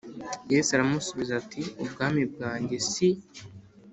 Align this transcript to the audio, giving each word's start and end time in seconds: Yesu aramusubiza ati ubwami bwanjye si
Yesu 0.53 0.69
aramusubiza 0.71 1.31
ati 1.41 1.61
ubwami 1.83 2.21
bwanjye 2.31 2.77
si 2.89 3.07